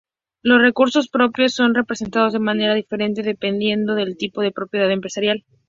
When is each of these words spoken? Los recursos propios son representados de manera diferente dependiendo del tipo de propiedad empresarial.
Los 0.41 0.59
recursos 0.63 1.09
propios 1.09 1.53
son 1.53 1.75
representados 1.75 2.33
de 2.33 2.39
manera 2.39 2.73
diferente 2.73 3.21
dependiendo 3.21 3.93
del 3.93 4.17
tipo 4.17 4.41
de 4.41 4.51
propiedad 4.51 4.89
empresarial. 4.91 5.45